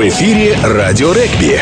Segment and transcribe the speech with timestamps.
[0.00, 1.60] В эфире «Радио регби».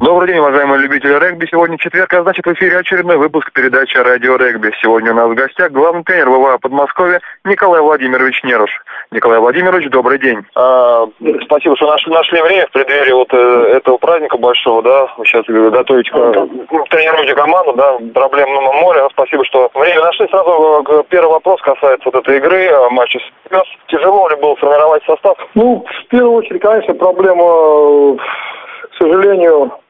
[0.00, 1.44] Добрый день, уважаемые любители регби.
[1.50, 4.72] Сегодня четверг, а значит в эфире очередной выпуск передачи «Радио регби».
[4.80, 8.70] Сегодня у нас в гостях главный тренер ВВА Подмосковья Николай Владимирович Неруш.
[9.10, 10.38] Николай Владимирович, добрый день.
[10.56, 11.06] А,
[11.44, 15.06] спасибо, что нашли, нашли время в преддверии вот э, этого праздника большого, да.
[15.18, 19.06] Вы сейчас готовите, ну, тренируете команду, да, проблем на море.
[19.10, 20.26] Спасибо, что время нашли.
[20.28, 25.04] Сразу э, первый вопрос касается вот этой игры, э, матча с Тяжело ли было формировать
[25.04, 25.36] состав?
[25.54, 29.72] Ну, в первую очередь, конечно, проблема, к сожалению,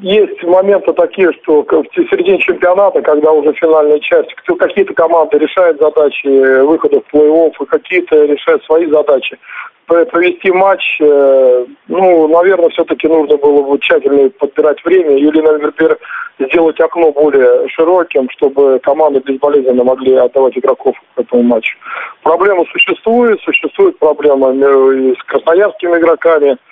[0.00, 6.26] есть моменты такие, что в середине чемпионата, когда уже финальная часть, какие-то команды решают задачи
[6.62, 9.38] выхода в плей-офф, и какие-то решают свои задачи.
[9.86, 15.98] Провести матч, э, ну, наверное, все-таки нужно было бы тщательно подбирать время или, например,
[16.38, 21.76] сделать окно более широким, чтобы команды безболезненно могли отдавать игроков к этому матчу.
[22.22, 26.56] Проблема существует, существует проблема э, с красноярскими игроками–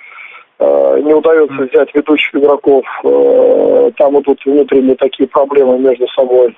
[1.01, 6.55] не удается взять ведущих игроков, э, там идут внутренние такие проблемы между собой.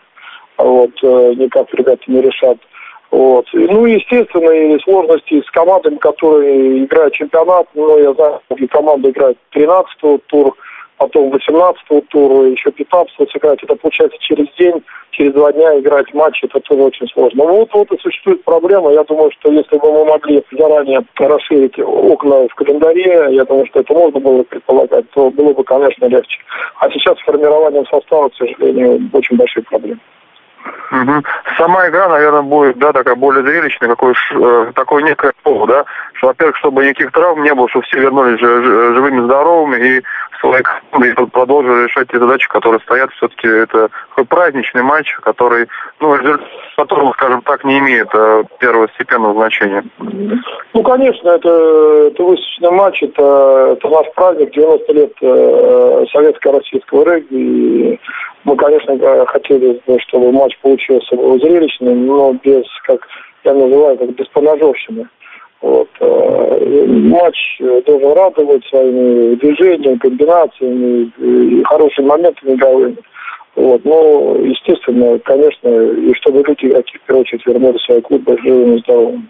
[0.57, 2.57] Вот, э, никак ребята не решат.
[3.11, 3.45] Вот.
[3.53, 7.67] Ну, естественно, и сложности с командами, которые играют чемпионат.
[7.75, 10.55] Ну, я знаю, команда играет 13 тур,
[11.03, 13.61] потом 18-го тура, еще 15-го сыграть.
[13.63, 17.43] Это получается через день, через два дня играть матч, это тоже очень сложно.
[17.43, 18.93] Вот, вот и существует проблема.
[18.93, 23.81] Я думаю, что если бы мы могли заранее расширить окна в календаре, я думаю, что
[23.81, 26.39] это можно было предполагать, то было бы, конечно, легче.
[26.79, 29.99] А сейчас с формированием состава, к сожалению, очень большие проблемы.
[30.91, 31.23] Угу.
[31.57, 36.27] Сама игра, наверное, будет, да, такая более зрелищная, какой, э, такой некое поло, да, что,
[36.27, 40.03] во-первых, чтобы никаких травм не было, чтобы все вернулись живыми, здоровыми и
[40.43, 43.11] своей командой продолжили решать те задачи, которые стоят.
[43.13, 45.67] Все-таки это такой праздничный матч, который,
[45.99, 46.15] ну,
[46.75, 49.83] которого, скажем так, не имеет э, первостепенного значения.
[50.73, 51.49] Ну, конечно, это,
[52.11, 57.35] это высочный матч, это, это наш праздник, 90 лет э, советско-российского регби.
[57.35, 57.99] И
[58.43, 58.97] мы, конечно,
[59.27, 63.07] хотели, чтобы матч получился зрелищным, но без, как
[63.43, 65.07] я называю, как без поножовщины.
[65.63, 65.87] Вот.
[66.01, 72.97] Э, матч должен радовать своими движениями, комбинациями и хорошими моментами игровыми.
[73.55, 73.85] Вот.
[73.85, 78.79] Но, естественно, конечно, и чтобы люди игроки в первую очередь вернули свои клубы живыми и
[78.79, 79.29] здоровыми.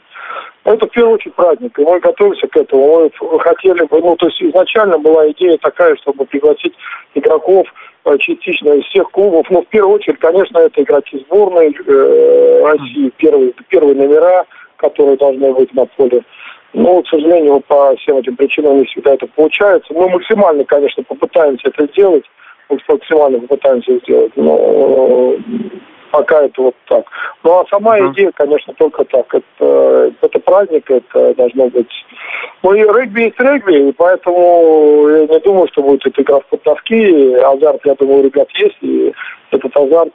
[0.64, 3.12] Это в первую очередь праздник, и мы готовимся к этому.
[3.22, 6.74] Мы хотели бы, ну, то есть изначально была идея такая, чтобы пригласить
[7.14, 7.68] игроков
[8.06, 9.46] э, частично из всех клубов.
[9.52, 14.46] Но в первую очередь, конечно, это игроки сборной э, России, первые, первые номера,
[14.84, 16.22] которые должны быть на поле.
[16.74, 19.94] Но, к сожалению, по всем этим причинам не всегда это получается.
[19.94, 22.26] Мы максимально, конечно, попытаемся это сделать.
[22.70, 24.34] Мы максимально попытаемся сделать.
[24.36, 25.36] Но
[26.12, 27.06] пока это вот так.
[27.44, 28.12] Ну а сама uh-huh.
[28.12, 29.34] идея, конечно, только так.
[29.34, 31.94] Это, это праздник, это должно быть...
[32.62, 36.46] Ну и регби есть регби, и поэтому я не думаю, что будет эта игра в
[36.48, 37.34] поддавки.
[37.36, 39.14] Азарт, я думаю, у ребят есть, и
[39.52, 40.14] этот азарт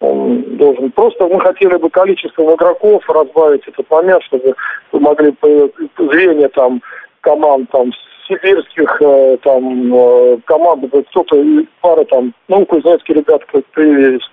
[0.00, 0.90] он должен.
[0.92, 4.54] Просто мы хотели бы количеством игроков разбавить этот момент, чтобы
[4.92, 5.34] могли
[5.98, 6.82] зрение там
[7.20, 7.92] команд там
[8.28, 11.36] сибирских э, там э, команд, кто-то
[11.80, 14.28] пара там, ну, кузнецкие ребята как привелись,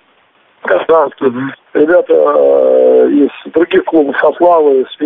[0.62, 1.50] Казанский, mm-hmm.
[1.74, 4.98] ребята э, из других клубов, со Славы, с с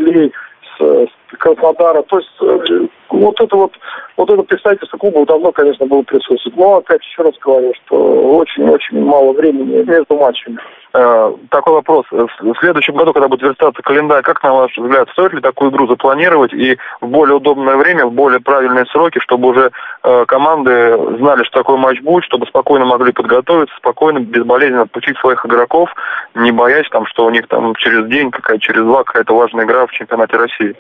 [1.39, 2.03] Краснодара.
[2.03, 3.73] То есть э, вот это вот,
[4.17, 6.57] вот это представительство клуба давно, конечно, было присутствовать.
[6.57, 7.97] Но опять еще раз говорю, что
[8.37, 10.59] очень-очень мало времени между матчами.
[10.95, 12.07] Э, такой вопрос.
[12.11, 15.87] В следующем году, когда будет верстаться календарь, как, на ваш взгляд, стоит ли такую игру
[15.87, 19.71] запланировать и в более удобное время, в более правильные сроки, чтобы уже
[20.03, 25.45] э, команды знали, что такой матч будет, чтобы спокойно могли подготовиться, спокойно, безболезненно отпустить своих
[25.45, 25.91] игроков,
[26.35, 29.87] не боясь, там, что у них там через день, какая через два какая-то важная игра
[29.87, 30.75] в чемпионате России?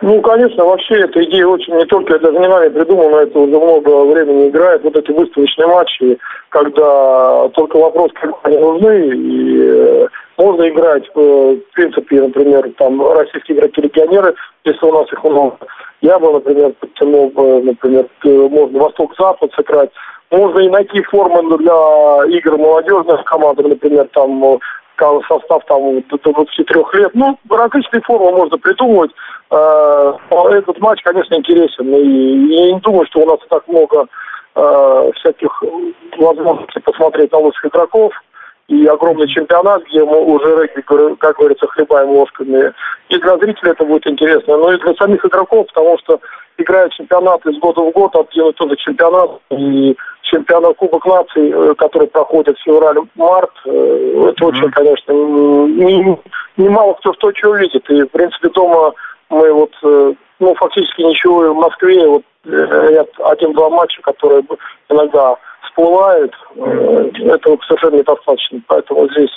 [0.00, 4.04] Ну, конечно, вообще эта идея очень не только это не нами придумано, это уже много
[4.04, 4.82] времени играет.
[4.82, 6.18] Вот эти выставочные матчи,
[6.50, 10.06] когда только вопрос, как они нужны, и э,
[10.36, 15.58] можно играть, э, в принципе, например, там российские игроки-легионеры, если у нас их много.
[16.00, 19.90] Я бы, например, подтянул бы, например, можно Восток-Запад сыграть.
[20.30, 24.58] Можно и найти формы для игр молодежных команд, например, там
[25.28, 27.10] состав там до 23 лет.
[27.14, 29.10] Ну, различные формы можно придумывать.
[29.50, 30.12] Э,
[30.50, 31.94] этот матч, конечно, интересен.
[31.94, 34.06] И я не думаю, что у нас так много
[34.54, 35.62] э, всяких
[36.16, 38.12] возможностей посмотреть на лучших игроков.
[38.66, 40.80] И огромный чемпионат, где мы уже регби,
[41.18, 42.72] как говорится, хлебаем ложками.
[43.10, 46.18] И для зрителей это будет интересно, но и для самих игроков, потому что
[46.56, 51.74] играют чемпионаты из года в год, и тот же чемпионат, и чемпионат Кубок наций, э,
[51.76, 56.18] который проходит в феврале-март, это очень, конечно, не,
[56.56, 57.88] не кто в Сочи увидит.
[57.90, 58.94] И, в принципе, дома
[59.30, 64.44] мы вот, э, ну, фактически ничего в Москве, вот один-два матча, которые
[64.90, 68.60] иногда всплывают, этого совершенно недостаточно.
[68.66, 69.30] Поэтому здесь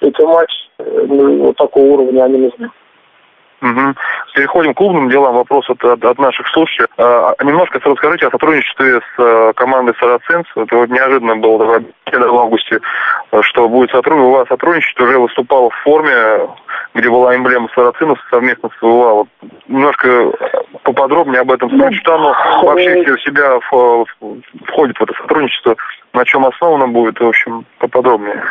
[0.00, 2.70] эти матчи ну, вот такого уровня, они нужны.
[3.62, 3.94] Угу.
[4.34, 5.34] Переходим к клубным делам.
[5.34, 6.88] Вопрос от, от, от наших слушателей.
[6.98, 10.46] А, немножко расскажите о сотрудничестве с а, командой Сарацинс.
[10.56, 11.80] Это вот неожиданно было
[12.12, 12.80] в августе,
[13.40, 14.28] что будет сотрудничать.
[14.28, 16.48] У вас сотрудничать уже выступало в форме,
[16.94, 19.14] где была эмблема Сарацинов совместно с ВУА.
[19.14, 19.28] Вот
[19.66, 20.32] немножко
[20.82, 24.06] поподробнее об этом сказать, что оно вообще в себя в,
[24.66, 25.76] входит в это сотрудничество,
[26.12, 28.42] на чем основано будет, в общем, поподробнее.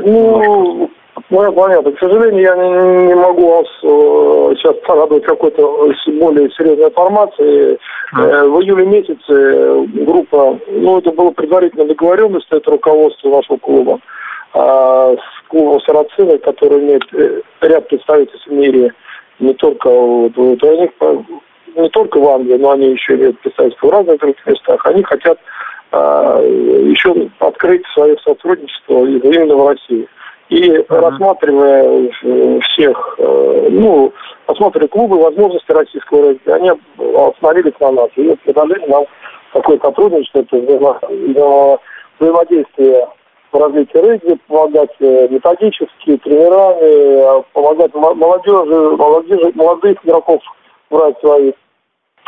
[0.00, 0.90] Ну,
[1.28, 1.92] ну, это понятно.
[1.92, 7.78] К сожалению, я не, не могу вас э, сейчас порадовать какой-то более серьезной информации.
[8.16, 14.00] Э, в июле месяце группа, ну, это была предварительная договоренность, это руководство нашего клуба,
[14.54, 18.92] э, с клубом Сарацина, который имеет э, ряд представительств в мире,
[19.38, 20.90] не только вот, вот, них,
[21.76, 24.84] не только в Англии, но они еще имеют представительство в разных других местах.
[24.86, 25.38] Они хотят
[25.92, 25.96] э,
[26.86, 30.08] еще открыть свое сотрудничество именно в России.
[30.50, 32.10] И рассматривая
[32.62, 34.12] всех, э, ну,
[34.48, 36.72] рассматривая клубы, возможности российского регби, они
[37.16, 39.04] остановились на нас и предложили нам
[39.52, 41.78] такое сотрудничество, это
[42.18, 43.08] взаимодействие
[43.52, 50.40] в развитии регби, помогать э, методически, тренерами, помогать молодежи, молодежи, молодых игроков
[50.90, 51.52] брать свои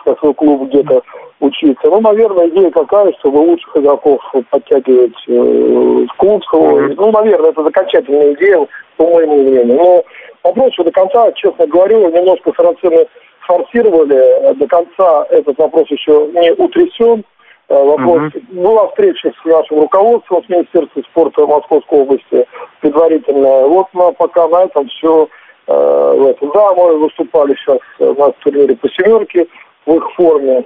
[0.04, 1.02] как свой клуб где-то
[1.42, 1.88] учиться.
[1.90, 4.20] Ну, наверное, идея какая, чтобы лучших игроков
[4.50, 6.94] подтягивать э, в клуб свой.
[6.94, 8.66] Ну, наверное, это окончательная идея,
[8.96, 9.76] по моему мнению.
[9.76, 10.04] Но
[10.44, 13.06] вопрос, что до конца, честно говорю, немножко сарацины
[13.40, 14.54] форсировали.
[14.54, 17.24] До конца этот вопрос еще не утрясен.
[17.68, 18.32] Э, вопрос.
[18.34, 18.62] Uh-huh.
[18.62, 22.46] Была встреча с нашим руководством, с Министерством спорта Московской области
[22.80, 23.66] предварительно.
[23.66, 25.28] Вот мы пока на этом все
[25.66, 26.50] э, в этом.
[26.54, 29.46] Да, мы выступали сейчас на турнире по семерке
[29.86, 30.64] в их форме,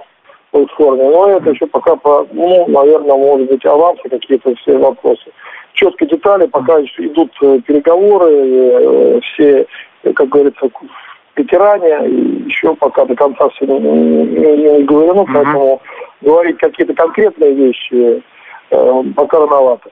[0.51, 1.03] в их форме.
[1.03, 5.25] Но это еще пока, по, ну, наверное, может быть, авансы какие-то все вопросы.
[5.73, 9.67] Четкие детали, пока еще идут э, переговоры, э, все,
[10.13, 10.69] как говорится,
[11.35, 15.33] ветеране, еще пока до конца все не, не, не говорено, mm-hmm.
[15.33, 15.81] поэтому
[16.21, 18.23] говорить какие-то конкретные вещи
[18.71, 19.89] э, пока рановато.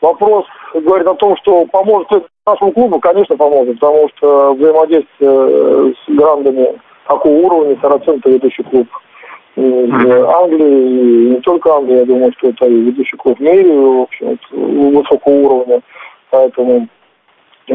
[0.00, 0.44] Вопрос
[0.74, 2.08] говорит о том, что поможет
[2.46, 8.86] нашему клубу, конечно, поможет, потому что взаимодействие с грандами такого уровня Сарацин это ведущий клуб
[9.56, 14.38] Англии, и не только Англии, я думаю, что это ведущий клуб в мире, в общем,
[14.52, 15.80] высокого уровня.
[16.30, 16.86] Поэтому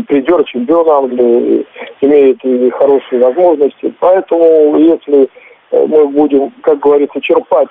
[0.07, 1.65] придер чемпион Англии,
[1.99, 3.93] имеет и хорошие возможности.
[3.99, 5.27] Поэтому, если
[5.71, 7.67] э, мы будем, как говорится, черпать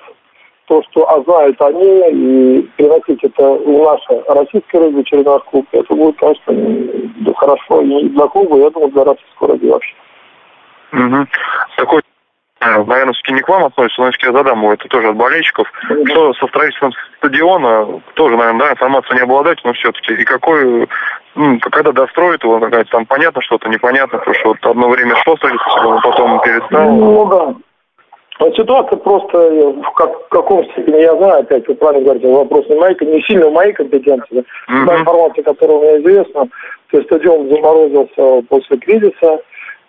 [0.65, 5.65] то, что а знают они, и переносить это в наше российское регби через наш клуб,
[5.71, 9.93] это будет, конечно, хорошо и для клуба, я думаю, для российского регби вообще.
[10.93, 11.27] Угу.
[11.77, 12.01] Такой
[12.65, 15.67] наверное, все-таки не к вам относится, но я задам его, это тоже от болельщиков.
[16.05, 20.87] Что со строительством стадиона, тоже, наверное, да, информация не обладать, но все-таки, и какой,
[21.35, 25.35] ну, когда достроят его, какая-то там понятно что-то, непонятно, потому что вот одно время шло
[25.37, 26.91] строительство, потом перестало.
[26.91, 27.55] Ну, да.
[28.39, 32.67] Вот ситуация просто, в, как, в каком степени я знаю, опять вы правильно говорите, вопрос
[32.67, 34.43] не, моей, не сильно в моей компетенции.
[34.69, 34.85] Mm-hmm.
[34.87, 36.47] Та информация, которая мне известна,
[36.89, 39.39] то есть стадион заморозился после кризиса,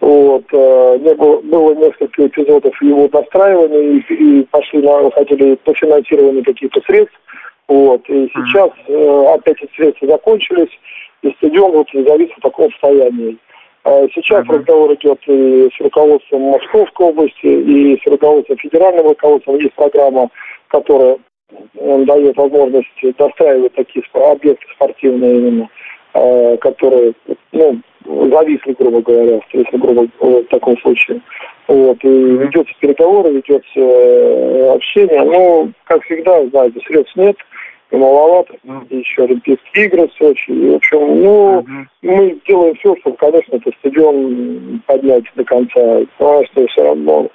[0.04, 5.72] вот, э, не было, было несколько эпизодов его достраивания и, и пошли на, хотели по
[5.72, 7.18] финансированию каких-то средств.
[7.68, 10.68] Вот, и сейчас э, опять эти средства закончились,
[11.22, 13.38] и стадион вот завис в таком состоянии.
[13.84, 19.56] Э, сейчас разговор идет и с руководством Московской области, и с руководством федерального руководства.
[19.56, 20.28] Есть программа,
[20.68, 21.16] которая
[21.76, 25.68] э, дает возможность достраивать такие объекты спортивные именно,
[26.12, 27.14] э, которые
[27.52, 31.20] ну, зависли, грубо говоря, если грубо в таком случае.
[31.66, 35.22] Вот, и ведется переговоры, ведется э, общение.
[35.22, 37.36] Но, как всегда, знаете, средств нет,
[37.90, 38.54] и маловато.
[38.90, 40.50] И еще Олимпийские игры в Сочи.
[40.50, 41.84] И, в общем, ну, uh-huh.
[42.02, 46.00] мы делаем все, чтобы, конечно, этот стадион поднять до конца.
[46.18, 47.28] Потому что все равно,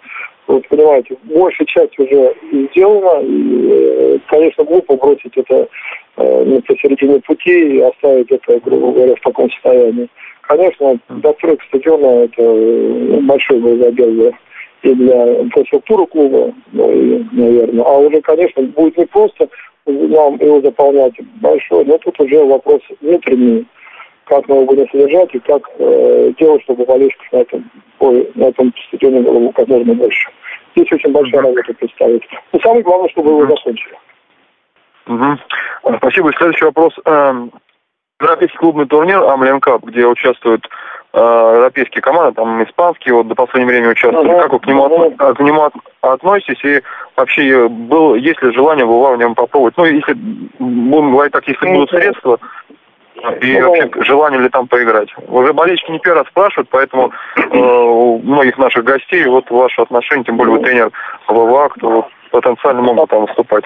[0.47, 2.35] вот понимаете, большая часть уже
[2.71, 3.21] сделана.
[3.23, 5.67] И, э, конечно, глупо бросить это
[6.19, 10.09] э, посередине пути и оставить это, грубо говоря, в таком состоянии.
[10.41, 14.35] Конечно, достройка стадиона– это ну, большой был забег
[14.81, 17.83] и для инфраструктуры клуба, ну, и, наверное.
[17.83, 19.49] А уже, конечно, будет не просто
[19.85, 23.65] нам его заполнять большой, но тут уже вопрос внутренний,
[24.25, 28.45] как мы его будем содержать и как э, делать, чтобы болельщиков на этом, ой, на
[28.45, 30.29] этом стадионе было как можно больше.
[30.75, 32.23] Здесь очень большая работа предстоит.
[32.53, 33.95] Но самое главное, чтобы его закончили.
[35.09, 35.97] Угу.
[35.97, 36.31] Спасибо.
[36.37, 36.93] Следующий вопрос.
[37.05, 37.51] Эм,
[38.21, 40.67] европейский клубный турнир Амлен Кап, где участвуют
[41.13, 44.29] э, европейские команды, там испанские, вот до последнего времени участвовали.
[44.29, 44.43] Ага.
[44.43, 46.63] Как вы к нему, от, э, к нему от, относитесь?
[46.63, 46.81] И
[47.15, 49.75] вообще, был, есть ли желание в в нем попробовать?
[49.77, 52.37] Ну, если, будем говорить так, если будут средства,
[53.41, 55.09] и ну, вообще, желание ли там поиграть?
[55.27, 60.23] Уже болельщики не первый раз спрашивают, поэтому э, у многих наших гостей, вот ваше отношение,
[60.23, 60.91] тем более вы тренер
[61.27, 63.65] ВВА, кто потенциально могут там выступать.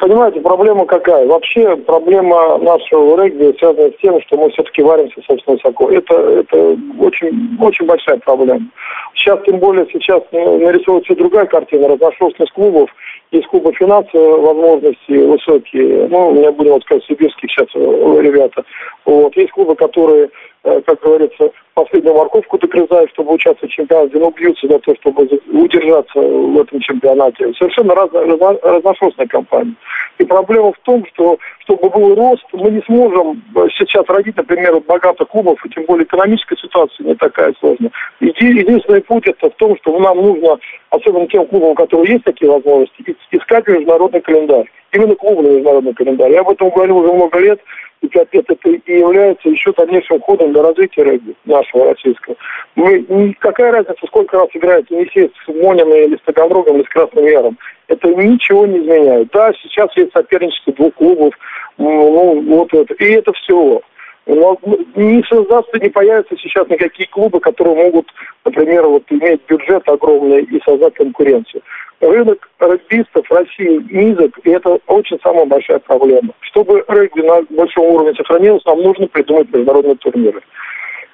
[0.00, 1.26] Понимаете, проблема какая?
[1.26, 5.90] Вообще проблема нашего регби связана с тем, что мы все-таки варимся, собственно, высоко.
[5.90, 8.66] Это, это очень, очень большая проблема.
[9.14, 11.88] Сейчас, тем более, сейчас нарисовывается другая картина.
[11.88, 12.88] Разношерстность клубов.
[13.32, 16.06] Есть клубы финансовые возможности высокие.
[16.08, 18.64] Ну, у меня будем вот сказать, сибирских сейчас э, ребята.
[19.04, 19.36] Вот.
[19.36, 20.28] Есть клубы, которые, э,
[20.62, 26.20] как говорится, последнюю морковку догрызают, чтобы участвовать в чемпионате, но бьются за то, чтобы удержаться
[26.20, 27.52] в этом чемпионате.
[27.54, 28.20] Совершенно разно,
[28.62, 29.74] разношерстная компания.
[30.18, 33.42] И проблема в том, что чтобы был рост, мы не сможем
[33.78, 37.92] сейчас родить, например, богато клубов, и тем более экономическая ситуация не такая сложная.
[38.20, 40.58] Единственный путь это в том, что нам нужно,
[40.90, 44.68] особенно тем клубам, у которых есть такие возможности, искать международный календарь.
[44.90, 46.32] Именно клубный международный календарь.
[46.32, 47.60] Я об этом говорю уже много лет
[48.00, 52.36] и как это и является еще дальнейшим ходом для развития регби нашего российского.
[52.76, 57.24] Мы, какая разница, сколько раз играет Енисей с Мониным или с Таганрогом или с Красным
[57.24, 57.58] Яром.
[57.88, 59.30] Это ничего не изменяет.
[59.32, 61.34] Да, сейчас есть соперничество двух клубов,
[61.78, 62.94] ну, вот это.
[62.94, 63.80] И это все.
[64.28, 64.58] Но
[64.94, 68.12] не создастся, не появятся сейчас никакие клубы, которые могут,
[68.44, 71.62] например, вот иметь бюджет огромный и создать конкуренцию
[72.00, 76.32] рынок регбистов в России низок, и это очень самая большая проблема.
[76.40, 80.40] Чтобы регби на большом уровне сохранилось, нам нужно придумать международные турниры.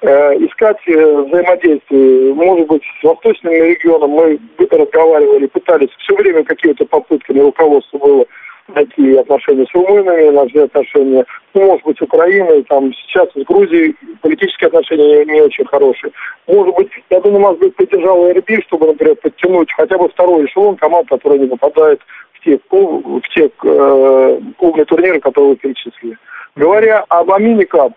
[0.02, 4.38] Э, искать э, взаимодействие, может быть, с восточным регионом мы
[4.71, 8.26] разговаривали, пытались, все время какие-то попытки на руководство было
[8.68, 13.94] найти отношения с румынами, наши отношения, ну, может быть, с Украиной, там, сейчас с Грузией
[14.23, 16.12] политические отношения не, не очень хорошие.
[16.47, 20.76] Может быть, я думаю, нас бы поддержал РБ, чтобы, например, подтянуть хотя бы второй эшелон
[20.76, 22.00] команд, которые не попадают
[22.33, 26.16] в те, в те э, турниры, которые вы перечислили.
[26.56, 27.92] Говоря об Аминикап,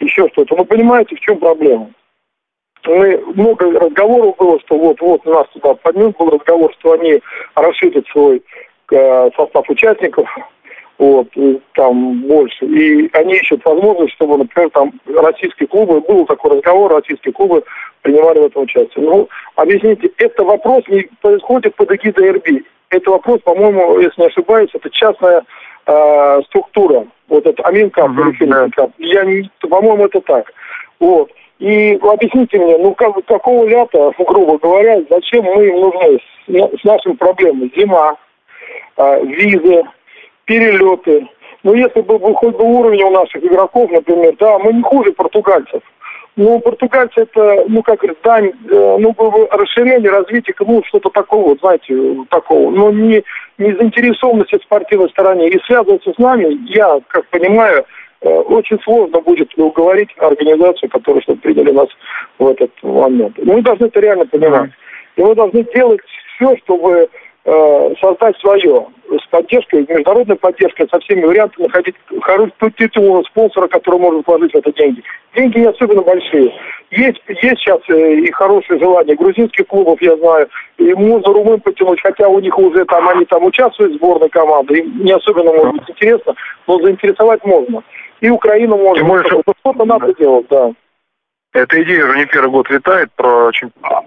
[0.00, 1.90] еще что-то, ну, понимаете, в чем проблема?
[2.86, 7.20] Мы, много разговоров было, что вот-вот нас туда поднят, был разговор, что они
[7.54, 8.42] расширят свой
[8.90, 10.28] состав участников,
[10.98, 11.28] вот,
[11.74, 12.64] там больше.
[12.66, 17.62] И они ищут возможность, чтобы, например, там российские клубы, был такой разговор, российские клубы
[18.02, 19.04] принимали в этом участие.
[19.04, 22.46] Ну, объясните, это вопрос не происходит под эгидой РБ.
[22.90, 25.44] Это вопрос, по-моему, если не ошибаюсь, это частная
[25.86, 27.06] э, структура.
[27.28, 28.88] Вот это Аминкап, uh-huh, да.
[28.98, 30.50] Я не, по-моему, это так.
[30.98, 31.30] Вот.
[31.58, 36.84] И объясните мне, ну как, какого лята, грубо говоря, зачем мы им нужны с, с
[36.84, 37.70] нашими проблемами?
[37.76, 38.16] Зима,
[39.24, 39.82] визы,
[40.44, 41.28] перелеты.
[41.62, 45.12] Но если бы был хоть бы уровень у наших игроков, например, да, мы не хуже
[45.12, 45.82] португальцев.
[46.36, 49.12] Ну, португальцы это, ну, как дань, э, ну,
[49.50, 51.94] расширение, развитие, ну, что-то такого, знаете,
[52.30, 52.70] такого.
[52.70, 53.24] Но не,
[53.58, 55.48] не заинтересованность в спортивной стороне.
[55.48, 57.84] И связываться с нами, я, как понимаю,
[58.20, 61.88] э, очень сложно будет уговорить организацию, которая чтобы приняли нас
[62.38, 63.36] в этот момент.
[63.42, 64.70] Мы должны это реально понимать.
[65.16, 66.00] И мы должны делать
[66.36, 67.08] все, чтобы
[68.00, 74.26] создать свое с поддержкой, международной поддержкой, со всеми вариантами находить хороший титул спонсора, который может
[74.26, 75.02] вложить в это деньги.
[75.34, 76.52] Деньги не особенно большие.
[76.90, 82.00] Есть, есть сейчас э, и хорошее желание грузинских клубов, я знаю, и можно румын потянуть,
[82.02, 85.74] хотя у них уже там, они там участвуют в сборной команды, им не особенно может
[85.74, 86.34] быть интересно,
[86.66, 87.82] но заинтересовать можно.
[88.20, 89.22] И Украину можно.
[89.24, 90.72] Что-то надо делать, да.
[91.54, 94.04] Эта идея уже не первый год витает про чемпионат.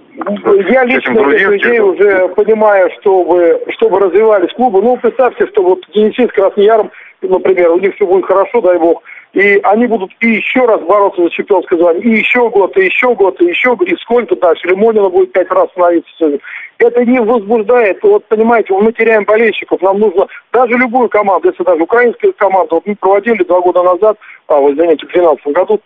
[0.69, 4.81] Я лично эту идею уже понимаю, чтобы, чтобы развивались клубы.
[4.81, 9.01] Ну, представьте, что вот Енисей с Краснояром, например, у них все будет хорошо, дай бог,
[9.33, 13.15] и они будут и еще раз бороться за чемпионское звание, и еще год, и еще
[13.15, 14.67] год, и еще год, и сколько дальше.
[14.67, 16.39] Лимонина будет пять раз становиться.
[16.77, 18.03] Это не возбуждает.
[18.03, 19.81] Вот, понимаете, мы теряем болельщиков.
[19.81, 24.17] Нам нужно даже любую команду, если даже украинская команда, вот мы проводили два года назад,
[24.48, 25.81] а, вы извините, в 2012 году,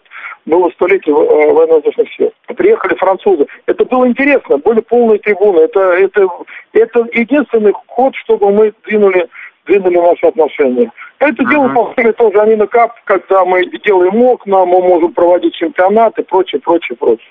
[0.45, 2.31] было столетие э, военно-воздушных сил.
[2.55, 3.47] Приехали французы.
[3.65, 5.61] Это было интересно, были полные трибуны.
[5.61, 6.27] Это, это,
[6.73, 9.27] это единственный ход, чтобы мы двинули,
[9.65, 10.91] двинули наши отношения.
[11.19, 11.49] Это uh-huh.
[11.49, 16.97] дело повторили тоже Амина Кап, когда мы делаем окна, мы можем проводить чемпионаты, прочее, прочее,
[16.97, 17.27] прочее.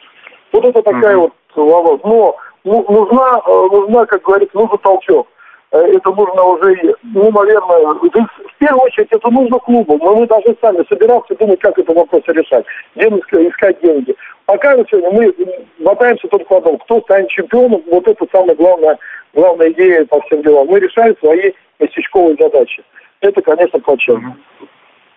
[0.53, 1.31] Вот это такая uh-huh.
[1.55, 2.01] вот вопрос.
[2.05, 5.29] Но ну, нужна, э, нужна, как говорится, нужен толчок.
[5.79, 9.99] Это нужно уже, ну, наверное, в первую очередь это нужно клубу.
[9.99, 12.65] Но мы должны сами собираться думать, как этот вопрос решать.
[12.95, 14.15] Где искать деньги.
[14.47, 15.35] Пока сегодня мы
[15.79, 16.79] мотаемся только в одном.
[16.79, 18.99] Кто станет чемпионом, вот это самая главная,
[19.35, 20.69] главная идея по всем делам.
[20.69, 22.85] Мы решаем свои местечковые задачи.
[23.21, 24.37] Это, конечно, плачевно.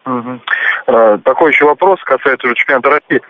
[0.07, 1.19] Угу.
[1.25, 3.21] Такой еще вопрос касается уже чемпионата России.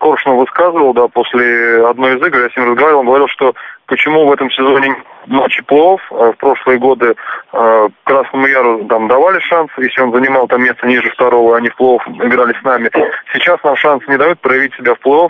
[0.00, 3.54] Коршунов высказывал, да, после одной из игр, я с ним разговаривал, он говорил, что
[3.86, 4.96] почему в этом сезоне
[5.26, 7.14] матчи плей в прошлые годы
[7.52, 11.76] э, Красному Яру там давали шанс, если он занимал там место ниже второго, они в
[11.76, 12.90] плей играли с нами.
[13.32, 15.28] Сейчас нам шанс не дают проявить себя в плей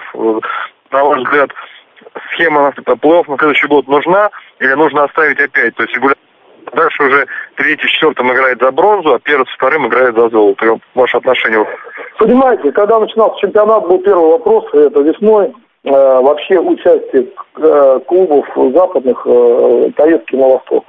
[0.90, 1.50] На ваш взгляд,
[2.32, 4.30] схема плей на следующий год нужна
[4.60, 5.74] или нужно оставить опять?
[5.74, 6.27] То есть регулярно
[6.72, 10.78] Дальше уже третий четвертым играет за бронзу, а первый вторым играет за золото.
[10.94, 11.66] Ваше отношение?
[12.18, 15.52] Понимаете, когда начинался чемпионат, был первый вопрос, это весной,
[15.84, 20.84] э, вообще участие э, клубов западных э, поездки на восток.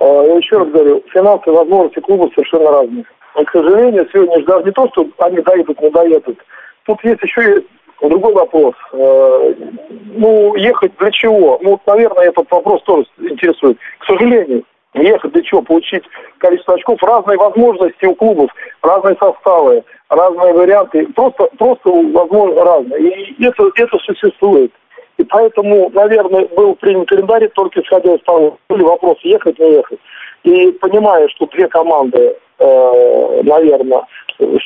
[0.00, 3.04] Э, я еще раз говорю, финансовые возможности клубов совершенно разные.
[3.38, 6.38] И, к сожалению, сегодня даже не то, что они доедут, не доедут.
[6.84, 8.74] Тут есть еще и другой вопрос.
[8.92, 11.60] Ну, ехать для чего?
[11.62, 13.78] Ну, вот, наверное, этот вопрос тоже интересует.
[14.00, 15.62] К сожалению, ехать для чего?
[15.62, 16.04] Получить
[16.38, 18.50] количество очков, разные возможности у клубов,
[18.82, 23.30] разные составы, разные варианты, просто, просто возможно, разные.
[23.30, 24.72] И это, это существует.
[25.18, 29.98] И поэтому, наверное, был принят календарь только исходя из того, были вопросы, ехать, не ехать.
[30.44, 34.04] И понимая, что две команды, э, наверное,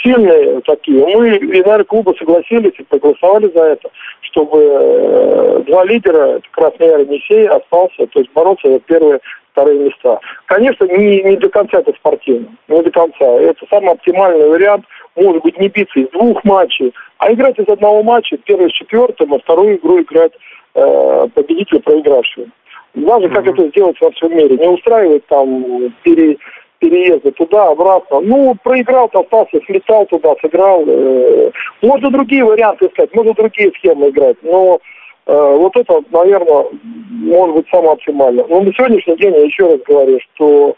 [0.03, 3.91] сильные такие, мы, наверное, клубы согласились и проголосовали за это,
[4.21, 9.21] чтобы э, два лидера, Красный Яр и Енисей, остался, то есть бороться за первые
[9.53, 10.21] вторые места.
[10.47, 13.25] Конечно, не, не до конца это спортивно, не до конца.
[13.25, 14.85] Это самый оптимальный вариант,
[15.17, 19.35] может быть, не биться из двух матчей, а играть из одного матча, первый с четвертым,
[19.35, 20.33] а вторую игру играть
[20.75, 22.47] э, победителя проигравшего.
[22.95, 24.57] Важно, как это сделать во всем мире.
[24.57, 26.37] Не устраивать там пере,
[26.79, 28.21] переезды туда, обратно.
[28.21, 30.85] Ну, проиграл, остался, слетал туда, сыграл.
[30.87, 31.51] Э,
[31.83, 34.37] можно другие варианты искать, можно другие схемы играть.
[34.43, 34.81] Но
[35.27, 36.67] Э, вот это, наверное,
[37.11, 38.45] может быть самое оптимальное.
[38.47, 40.77] Но на сегодняшний день я еще раз говорю, что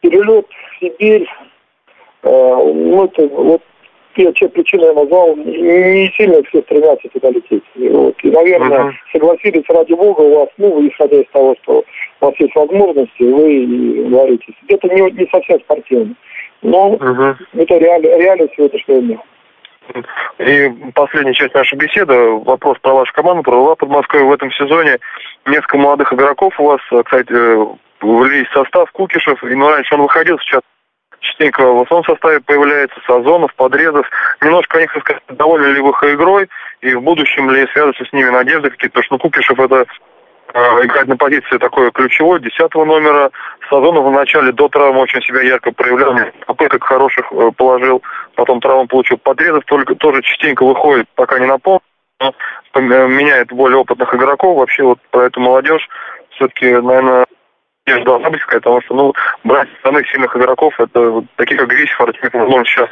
[0.00, 1.28] перелет в Сибирь,
[2.22, 3.62] э, ну, это вот
[4.14, 7.62] те, те причины я назвал, не сильно все стремятся туда лететь.
[7.74, 8.92] И, вот, и наверное, uh-huh.
[9.12, 11.84] согласились ради бога у вас, ну, исходя из того, что
[12.20, 14.52] у вас есть возможности, вы говорите.
[14.68, 16.14] Это не, не совсем спортивно.
[16.62, 17.34] Но uh-huh.
[17.54, 19.18] это реалия, реалия сегодняшнего дня.
[20.38, 24.50] И последняя часть нашей беседы, вопрос про вашу команду, про ЛА под Москвой в этом
[24.52, 24.98] сезоне.
[25.46, 27.32] Несколько молодых игроков у вас, кстати,
[28.00, 30.62] влились в состав Кукишев, и ну, раньше он выходил, сейчас
[31.24, 34.06] частенько в основном составе появляется Сазонов, Подрезов.
[34.42, 36.48] Немножко о них рассказать, довольны ли их игрой,
[36.80, 39.86] и в будущем ли связываются с ними надежды какие-то, потому что ну, Кукишев это
[40.56, 43.32] Э, играть на позиции такой ключевой, десятого номера.
[43.68, 48.04] Сазонов в начале до травмы очень себя ярко проявлял, попыток хороших э, положил,
[48.36, 49.18] потом травму получил.
[49.18, 51.80] Подрезов только тоже частенько выходит, пока не на пол,
[52.20, 52.32] но
[52.74, 54.58] э, меняет более опытных игроков.
[54.58, 55.88] Вообще вот про эту молодежь
[56.36, 57.26] все-таки, наверное,
[57.86, 61.68] надежда должна быть какая-то, потому что, ну, брать самых сильных игроков, это вот, таких как
[61.68, 62.88] Грисев, Артемьев, возможно, сейчас,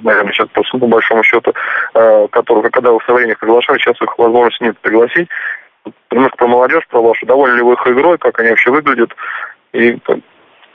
[0.00, 1.52] наверное, сейчас по, по большому счету,
[1.94, 5.28] э, которых, когда вы со временем приглашали, сейчас их возможность нет пригласить
[6.10, 7.26] немножко про молодежь, про вашу.
[7.26, 9.14] Довольны ли вы их игрой, как они вообще выглядят?
[9.72, 9.96] И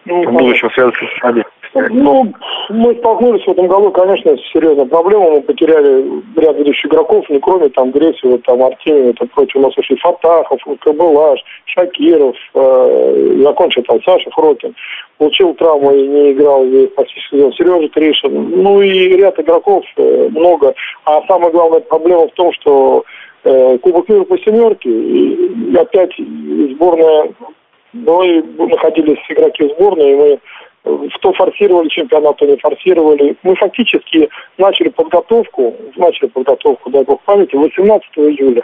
[0.06, 1.46] ну, в будущем связываться с нами.
[1.74, 2.34] Ну,
[2.70, 5.32] мы столкнулись в этом году, конечно, с серьезной проблемой.
[5.32, 9.78] Мы потеряли ряд ведущих игроков, не кроме там Гресева, там Артемьева, там против у нас
[9.78, 14.76] ушли Фатахов, Кабылаш, Шакиров, э, закончил там Саша Фрокин.
[15.18, 17.54] Получил травму и не играл весь почти сезон.
[17.54, 18.64] Сережа Тришин.
[18.64, 20.74] Ну и ряд игроков э, много.
[21.06, 23.06] А самая главная проблема в том, что
[23.46, 27.34] э, Кубок мира по семерке, и опять сборная,
[27.94, 30.40] мы находились игроки сборной, и мы
[30.84, 33.36] что форсировали чемпионат, то не форсировали.
[33.44, 38.64] Мы фактически начали подготовку, начали подготовку, дай бог памяти, 18 июля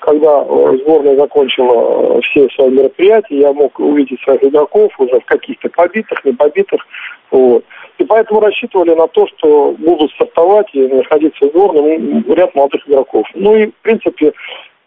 [0.00, 5.24] когда э, сборная закончила э, все свои мероприятия, я мог увидеть своих игроков уже в
[5.24, 6.86] каких-то побитых, не побитых.
[7.30, 7.64] Вот.
[7.98, 13.26] И поэтому рассчитывали на то, что будут стартовать и находиться в сборной ряд молодых игроков.
[13.34, 14.32] Ну и, в принципе,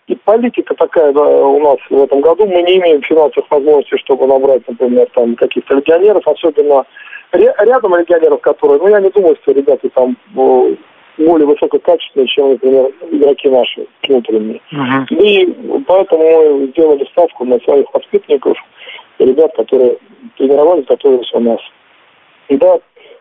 [0.10, 2.48] и политика такая да, у нас в этом году.
[2.48, 6.84] Мы не имеем финансовых возможностей, чтобы набрать, например, там каких-то легионеров, особенно
[7.32, 10.76] рядом легионеров, которые, ну, я не думаю, что ребята там э,
[11.20, 14.62] более высококачественные, чем, например, игроки наши внутренние.
[14.74, 15.16] Uh-huh.
[15.16, 15.46] И
[15.86, 18.58] поэтому мы сделали ставку на своих воспитанников,
[19.20, 19.98] ребят, которые
[20.38, 21.60] тренировались, готовились у нас.
[22.48, 22.80] И да,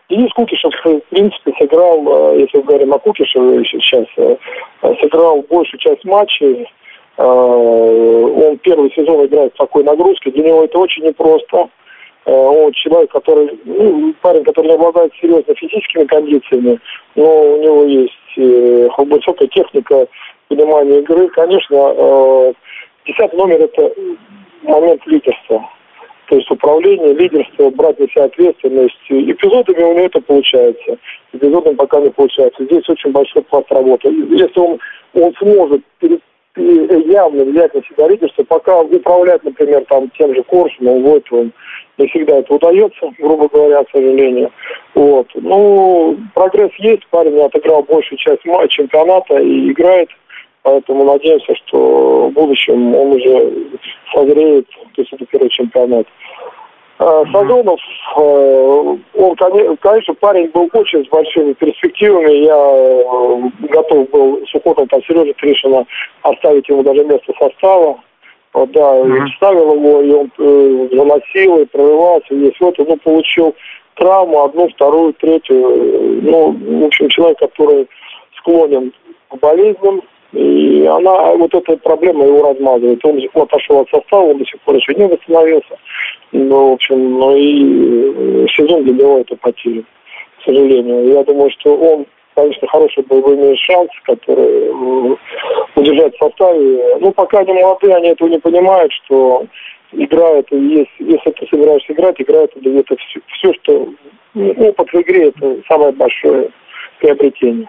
[0.08, 4.36] Денис Кукишев, в принципе, сыграл, э, если мы говорим о Кукишеве сейчас, э,
[5.02, 6.66] сыграл большую часть матчей.
[7.18, 10.30] Э, он первый сезон играет в такой нагрузке.
[10.30, 11.68] Для него это очень непросто.
[12.24, 16.78] он человек, который, ну, парень, который не обладает серьезно физическими кондициями,
[17.16, 20.06] но у него есть э, высокая техника
[20.48, 21.28] понимания игры.
[21.28, 22.52] Конечно, э,
[23.04, 23.92] десятый номер– это
[24.62, 25.68] момент лидерства.
[26.28, 28.98] То есть управление, лидерство, брать на себя ответственность.
[29.08, 30.98] Эпизодами у него это получается.
[31.32, 32.64] Эпизодами пока не получается.
[32.64, 34.08] Здесь очень большой пласт работы.
[34.08, 34.78] Если он,
[35.14, 36.20] он сможет перед
[36.58, 41.52] явно влиять на лидерство, пока управлять, например, там тем же Коршуном, Войтовым,
[41.98, 44.50] не всегда это удается, грубо говоря, к сожалению.
[44.94, 45.28] Вот.
[45.34, 50.08] Ну, прогресс есть, парень отыграл большую часть чемпионата и играет,
[50.62, 53.52] поэтому надеемся, что в будущем он уже
[54.12, 56.06] созреет, то есть это первый чемпионат.
[56.98, 57.80] А, Сазонов,
[58.16, 59.36] э, он,
[59.80, 62.44] конечно, парень был очень с большими перспективами.
[62.44, 65.86] Я э, готов был с уходом там Сережи Тришина
[66.22, 68.00] оставить ему даже место состава.
[68.54, 69.28] Да, mm-hmm.
[69.36, 73.54] ставил его, и он э, заносил, и прорывался, и вот, ну, получил
[73.94, 76.20] травму, одну, вторую, третью.
[76.22, 77.86] Ну, в общем, человек, который
[78.38, 78.92] склонен
[79.28, 83.04] к болезням, и она, вот эта проблема его размазывает.
[83.04, 85.78] Он отошел от состава, он до сих пор еще не восстановился.
[86.32, 89.82] Ну, в общем, ну и э, сезон для него это потеря,
[90.40, 91.08] к сожалению.
[91.14, 95.16] Я думаю, что он, конечно, хороший боевой имеет шанс, который э,
[95.76, 96.98] удержать в составе.
[97.00, 99.46] Ну, пока они молодые, они этого не понимают, что
[99.92, 103.88] игра это есть, если ты собираешься играть, игра это, это все, все, что
[104.34, 106.50] ну, опыт в игре это самое большое
[107.00, 107.68] приобретение.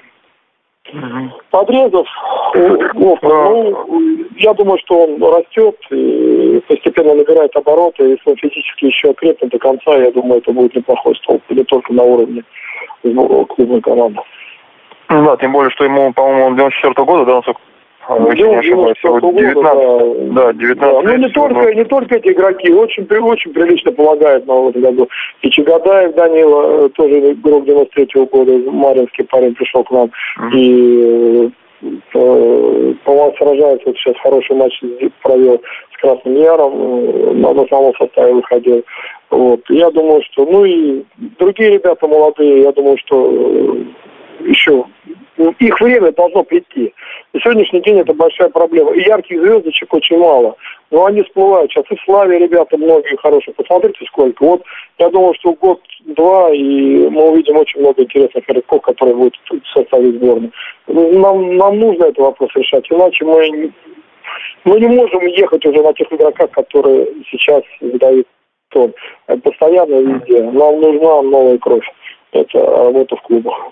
[1.52, 2.08] Подрезов,
[2.94, 8.04] ну, ну, я думаю, что он растет и постепенно набирает обороты.
[8.04, 11.94] Если он физически еще окрепнет до конца, я думаю, это будет неплохой столб, не только
[11.94, 12.44] на уровне
[13.02, 14.20] клубной команды.
[15.10, 17.60] Да, тем более, что ему, по-моему, 94 -го года, да, насколько
[18.10, 21.02] если не ошибаюсь, вот 19, да, да, 19 да.
[21.02, 21.72] Ну, не только, но...
[21.72, 25.10] не только эти игроки, очень, очень прилично помогают на этом году.
[25.42, 30.10] И Чагадаев Данила, э, тоже игрок 93 -го года, Маринский парень пришел к нам.
[30.40, 30.52] Mm-hmm.
[30.54, 31.52] И
[32.14, 34.74] э, по-моему, сражается, вот сейчас хороший матч
[35.24, 35.62] провел
[35.94, 38.84] с Красным Яром, э, на основном составе выходил.
[39.30, 39.62] Вот.
[39.70, 41.04] Я думаю, что, ну и
[41.38, 43.78] другие ребята молодые, я думаю, что
[44.42, 44.86] еще
[45.40, 46.94] их время должно прийти.
[47.34, 48.92] На сегодняшний день это большая проблема.
[48.92, 50.56] И ярких звездочек очень мало.
[50.92, 51.72] Но они всплывают.
[51.72, 53.54] Сейчас и в Славе ребята многие хорошие.
[53.54, 54.44] Посмотрите сколько.
[54.44, 54.64] Вот
[54.98, 60.12] я думаю, что год-два, и мы увидим очень много интересных игроков, которые будут в составе
[60.12, 60.52] сборной.
[60.88, 62.86] Нам, нам нужно этот вопрос решать.
[62.90, 63.72] Иначе мы,
[64.66, 68.28] мы не можем ехать уже на тех игроках, которые сейчас выдают
[68.70, 68.94] тон.
[69.44, 70.44] Постоянно везде.
[70.44, 71.88] Нам нужна новая кровь.
[72.32, 73.72] Это работа в клубах.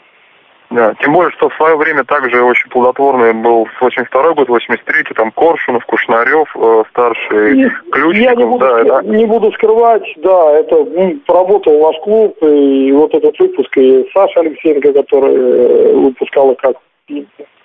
[0.69, 5.31] Да, тем более, что в свое время также очень плодотворный был 82 год, 83 там
[5.31, 8.15] Коршунов, Кушнарев, э, старший и, Ключников.
[8.15, 9.01] Я не буду, да, да.
[9.03, 14.41] не буду скрывать, да, это ну, работал наш клуб, и вот этот выпуск, и Саша
[14.41, 16.75] Алексеенко, который э, выпускала как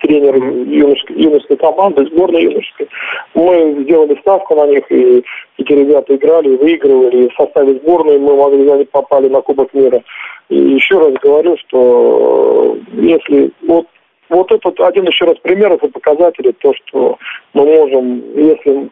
[0.00, 2.88] тренер юношеской, юношеской команды, сборной юношеской.
[3.34, 5.24] Мы сделали ставку на них, и
[5.58, 7.24] эти ребята играли, выигрывали.
[7.24, 10.02] И в составе сборной мы могли, они попали на Кубок мира.
[10.48, 13.86] И еще раз говорю, что если вот
[14.28, 17.18] вот этот один еще раз примеров и показателей, то, что
[17.52, 18.88] мы можем, если,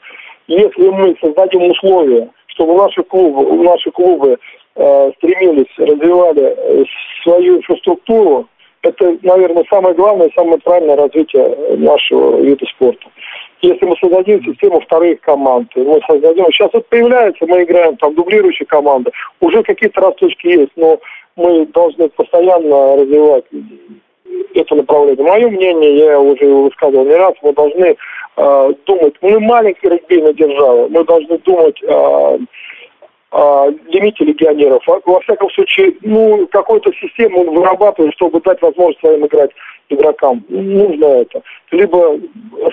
[0.48, 4.36] если мы создадим условия, чтобы наши клубы, наши клубы
[4.76, 6.84] э, стремились, развивали э,
[7.22, 8.48] свою инфраструктуру,
[8.82, 13.08] это, наверное, самое главное самое правильное развитие нашего вида спорта.
[13.62, 16.46] Если мы создадим систему вторых команд, мы создадим...
[16.46, 20.98] Сейчас вот появляется, мы играем там дублирующие команды, уже какие-то росточки есть, но
[21.36, 23.44] мы должны постоянно развивать
[24.54, 25.24] это направление.
[25.24, 27.96] Мое мнение, я уже его высказывал не раз, мы должны
[28.36, 32.38] э, думать, мы маленькие регбийная держава, мы должны думать э,
[33.32, 34.82] а, лимите легионеров.
[34.86, 39.50] Во всяком случае, ну, какую-то систему он вырабатывает, чтобы дать возможность своим играть
[39.88, 40.44] игрокам.
[40.48, 41.42] Нужно это.
[41.70, 42.18] Либо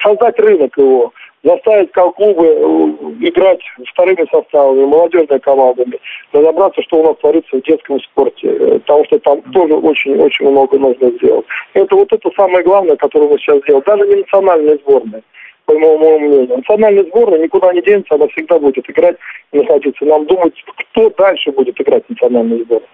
[0.01, 3.59] создать рынок его, заставить клубы э, играть
[3.91, 5.99] вторыми составами, молодежными командами,
[6.31, 10.79] разобраться, что у нас творится в детском спорте, э, потому что там тоже очень-очень много
[10.79, 11.45] нужно сделать.
[11.73, 13.83] Это вот это самое главное, которое мы сейчас делаем.
[13.85, 15.21] Даже не национальная сборная
[15.67, 16.57] по моему мнению.
[16.57, 19.17] Национальная сборная никуда не денется, она всегда будет играть
[19.51, 20.05] находиться.
[20.05, 22.87] Нам думать, кто дальше будет играть в национальной сборной.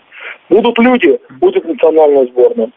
[0.49, 2.71] Будут люди, будет национальная сборная.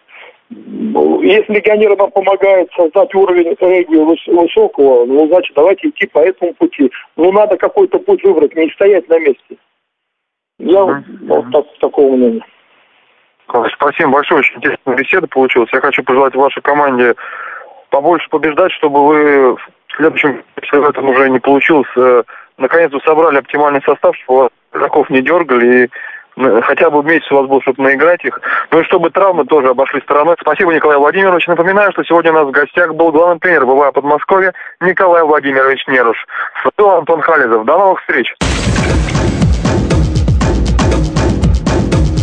[0.50, 3.96] Если легионеры нам помогают создать уровень регби
[4.30, 6.90] высокого, ну, значит, давайте идти по этому пути.
[7.16, 9.56] Ну, надо какой-то путь выбрать, не стоять на месте.
[10.58, 11.02] Я mm-hmm.
[11.22, 12.44] вот так, такого мнения.
[13.48, 15.70] Спасибо большое, очень интересная беседа получилась.
[15.72, 17.14] Я хочу пожелать вашей команде
[17.90, 19.56] побольше побеждать, чтобы вы
[19.96, 22.22] в следующем, в этом уже не получилось, э,
[22.58, 25.90] наконец-то собрали оптимальный состав, чтобы игроков не дергали и
[26.64, 28.38] хотя бы месяц у вас был, чтобы наиграть их.
[28.70, 30.36] Ну и чтобы травмы тоже обошли стороной.
[30.38, 31.46] Спасибо, Николай Владимирович.
[31.46, 36.26] Напоминаю, что сегодня у нас в гостях был главный тренер БВА Подмосковья Николай Владимирович Неруш.
[36.62, 37.64] С Антон Хализов.
[37.64, 38.34] До новых встреч!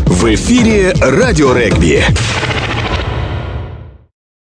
[0.05, 2.52] В эфире «Радио Регби».